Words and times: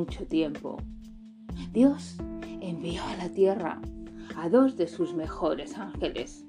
mucho 0.00 0.26
tiempo, 0.26 0.78
Dios 1.74 2.16
envió 2.62 3.02
a 3.04 3.16
la 3.16 3.28
tierra 3.28 3.82
a 4.34 4.48
dos 4.48 4.78
de 4.78 4.88
sus 4.88 5.12
mejores 5.12 5.76
ángeles, 5.76 6.46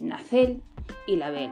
Nacel 0.00 0.62
y 1.06 1.16
Label, 1.16 1.50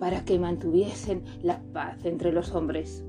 para 0.00 0.24
que 0.24 0.40
mantuviesen 0.40 1.22
la 1.40 1.62
paz 1.72 2.04
entre 2.04 2.32
los 2.32 2.52
hombres. 2.52 3.04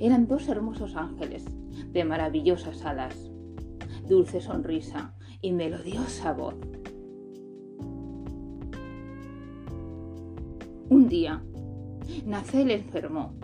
Eran 0.00 0.26
dos 0.26 0.48
hermosos 0.48 0.96
ángeles 0.96 1.44
de 1.92 2.02
maravillosas 2.02 2.86
alas, 2.86 3.30
dulce 4.08 4.40
sonrisa 4.40 5.14
y 5.42 5.52
melodiosa 5.52 6.32
voz. 6.32 6.54
Un 10.88 11.08
día, 11.10 11.42
Nacel 12.24 12.70
enfermó. 12.70 13.34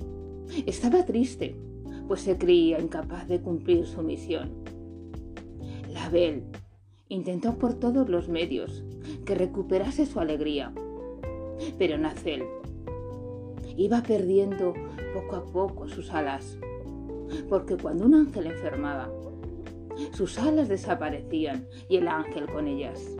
Estaba 0.64 1.05
triste, 1.05 1.55
pues 2.06 2.20
se 2.20 2.36
creía 2.38 2.80
incapaz 2.80 3.28
de 3.28 3.40
cumplir 3.40 3.86
su 3.86 4.02
misión. 4.02 4.50
Label 5.92 6.44
intentó 7.08 7.54
por 7.58 7.74
todos 7.74 8.08
los 8.08 8.28
medios 8.28 8.82
que 9.24 9.34
recuperase 9.34 10.06
su 10.06 10.20
alegría, 10.20 10.72
pero 11.78 11.98
Nacel 11.98 12.44
iba 13.77 14.02
perdiendo 14.02 14.74
poco 15.14 15.36
a 15.36 15.44
poco 15.44 15.88
sus 15.88 16.10
alas, 16.10 16.58
porque 17.48 17.77
cuando 17.77 18.06
un 18.06 18.14
ángel 18.14 18.46
enfermaba, 18.46 19.10
sus 20.12 20.38
alas 20.38 20.68
desaparecían 20.68 21.66
y 21.88 21.96
el 21.96 22.08
ángel 22.08 22.46
con 22.46 22.66
ellas. 22.66 23.16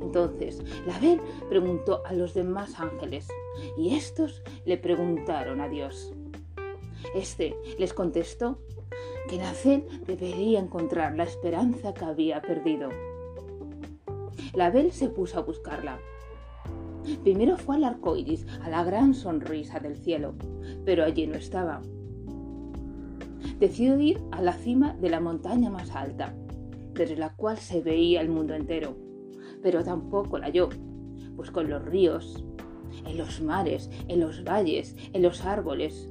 Entonces 0.00 0.62
Label 0.86 1.20
preguntó 1.48 2.02
a 2.06 2.12
los 2.12 2.32
demás 2.32 2.78
ángeles 2.80 3.28
y 3.76 3.94
estos 3.94 4.42
le 4.64 4.78
preguntaron 4.78 5.60
a 5.60 5.68
Dios. 5.68 6.15
Este 7.14 7.54
les 7.78 7.92
contestó 7.92 8.58
que 9.28 9.38
Nacel 9.38 9.84
debería 10.06 10.60
encontrar 10.60 11.16
la 11.16 11.24
esperanza 11.24 11.94
que 11.94 12.04
había 12.04 12.40
perdido. 12.42 12.90
Label 14.54 14.92
se 14.92 15.08
puso 15.08 15.38
a 15.38 15.42
buscarla. 15.42 15.98
Primero 17.22 17.56
fue 17.56 17.76
al 17.76 17.84
arco 17.84 18.16
iris, 18.16 18.46
a 18.62 18.68
la 18.68 18.82
gran 18.84 19.14
sonrisa 19.14 19.80
del 19.80 19.96
cielo, 19.96 20.34
pero 20.84 21.04
allí 21.04 21.26
no 21.26 21.36
estaba. 21.36 21.82
Decidió 23.58 24.00
ir 24.00 24.20
a 24.32 24.42
la 24.42 24.52
cima 24.52 24.94
de 24.94 25.10
la 25.10 25.20
montaña 25.20 25.70
más 25.70 25.90
alta, 25.90 26.34
desde 26.92 27.16
la 27.16 27.34
cual 27.34 27.58
se 27.58 27.80
veía 27.80 28.20
el 28.20 28.28
mundo 28.28 28.54
entero, 28.54 28.96
pero 29.62 29.84
tampoco 29.84 30.38
la 30.38 30.46
halló, 30.46 30.68
pues 31.36 31.50
con 31.50 31.70
los 31.70 31.84
ríos, 31.84 32.44
en 33.06 33.18
los 33.18 33.40
mares, 33.40 33.90
en 34.08 34.20
los 34.20 34.42
valles, 34.44 34.96
en 35.12 35.22
los 35.22 35.44
árboles, 35.44 36.08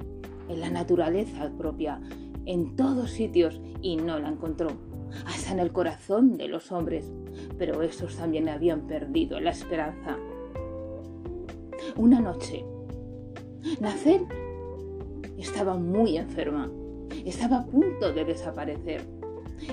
en 0.48 0.60
la 0.60 0.70
naturaleza 0.70 1.50
propia, 1.56 2.00
en 2.44 2.76
todos 2.76 3.10
sitios, 3.10 3.60
y 3.82 3.96
no 3.96 4.18
la 4.18 4.28
encontró, 4.28 4.68
hasta 5.26 5.52
en 5.52 5.60
el 5.60 5.72
corazón 5.72 6.36
de 6.36 6.48
los 6.48 6.72
hombres, 6.72 7.12
pero 7.58 7.82
esos 7.82 8.16
también 8.16 8.48
habían 8.48 8.82
perdido 8.82 9.40
la 9.40 9.50
esperanza. 9.50 10.16
Una 11.96 12.20
noche, 12.20 12.64
Nacer 13.80 14.22
estaba 15.38 15.76
muy 15.76 16.16
enferma, 16.16 16.70
estaba 17.24 17.58
a 17.58 17.66
punto 17.66 18.12
de 18.12 18.24
desaparecer, 18.24 19.02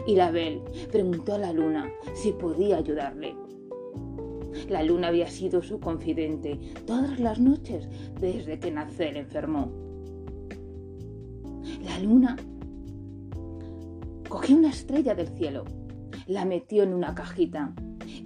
y 0.07 0.15
Label 0.15 0.61
preguntó 0.91 1.35
a 1.35 1.39
la 1.39 1.53
luna 1.53 1.91
si 2.13 2.31
podía 2.31 2.77
ayudarle. 2.77 3.35
La 4.69 4.83
luna 4.83 5.07
había 5.07 5.27
sido 5.27 5.61
su 5.61 5.79
confidente 5.79 6.59
todas 6.85 7.19
las 7.19 7.39
noches 7.39 7.89
desde 8.19 8.59
que 8.59 8.71
Nacer 8.71 9.17
enfermó. 9.17 9.71
La 11.83 11.99
luna 11.99 12.37
cogió 14.29 14.55
una 14.55 14.69
estrella 14.69 15.15
del 15.15 15.27
cielo, 15.27 15.65
la 16.27 16.45
metió 16.45 16.83
en 16.83 16.93
una 16.93 17.13
cajita 17.13 17.73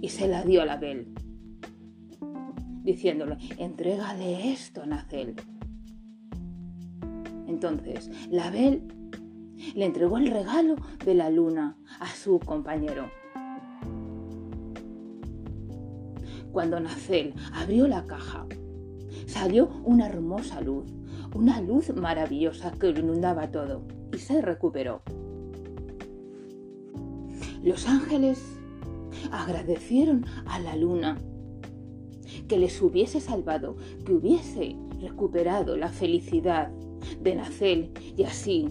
y 0.00 0.08
se 0.08 0.28
la 0.28 0.44
dio 0.44 0.62
a 0.62 0.64
Label, 0.64 1.12
diciéndole, 2.82 3.36
entrégale 3.58 4.52
esto 4.52 4.86
Nacel. 4.86 5.34
Entonces, 7.46 8.10
Label 8.30 8.86
le 9.74 9.84
entregó 9.84 10.18
el 10.18 10.30
regalo 10.30 10.76
de 11.04 11.14
la 11.14 11.28
luna 11.28 11.76
a 11.98 12.06
su 12.06 12.38
compañero. 12.38 13.10
Cuando 16.52 16.78
Nacel 16.78 17.34
abrió 17.52 17.88
la 17.88 18.06
caja, 18.06 18.46
salió 19.28 19.68
una 19.84 20.06
hermosa 20.06 20.60
luz, 20.60 20.86
una 21.34 21.60
luz 21.60 21.94
maravillosa 21.94 22.72
que 22.72 22.90
lo 22.92 23.00
inundaba 23.00 23.50
todo 23.50 23.82
y 24.12 24.18
se 24.18 24.40
recuperó. 24.40 25.02
Los 27.62 27.86
ángeles 27.86 28.42
agradecieron 29.30 30.24
a 30.46 30.58
la 30.60 30.76
luna 30.76 31.18
que 32.48 32.58
les 32.58 32.80
hubiese 32.80 33.20
salvado, 33.20 33.76
que 34.06 34.14
hubiese 34.14 34.76
recuperado 35.00 35.76
la 35.76 35.88
felicidad 35.88 36.70
de 37.20 37.34
Nacel 37.34 37.92
y 38.16 38.24
así 38.24 38.68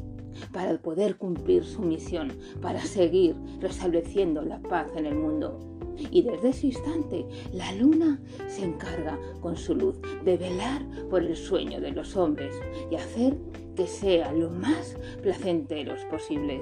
para 0.52 0.76
poder 0.80 1.18
cumplir 1.18 1.66
su 1.66 1.82
misión, 1.82 2.32
para 2.62 2.82
seguir 2.82 3.36
restableciendo 3.60 4.42
la 4.42 4.60
paz 4.60 4.88
en 4.96 5.06
el 5.06 5.16
mundo. 5.16 5.77
Y 6.12 6.22
desde 6.22 6.50
ese 6.50 6.68
instante 6.68 7.26
la 7.54 7.72
luna 7.74 8.20
se 8.48 8.66
encarga 8.66 9.20
con 9.42 9.58
su 9.58 9.76
luz 9.76 9.96
de 10.24 10.38
velar 10.38 10.82
por 11.10 11.24
el 11.24 11.36
sueño 11.36 11.80
de 11.80 11.92
los 11.92 12.16
hombres 12.16 12.56
y 12.92 12.96
hacer 12.96 13.36
que 13.76 13.88
sea 13.88 14.32
lo 14.34 14.50
más 14.50 14.98
placenteros 15.22 16.04
posibles. 16.06 16.62